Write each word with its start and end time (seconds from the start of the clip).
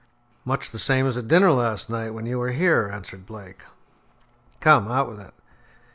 "Much 0.45 0.71
the 0.71 0.79
same 0.79 1.05
as 1.05 1.15
at 1.15 1.27
dinner 1.27 1.51
last 1.51 1.87
night, 1.87 2.09
when 2.09 2.25
you 2.25 2.39
were 2.39 2.49
here," 2.53 2.89
answered 2.91 3.23
Blake. 3.27 3.61
"Come, 4.59 4.87
out 4.89 5.07
with 5.07 5.19
it." 5.19 5.35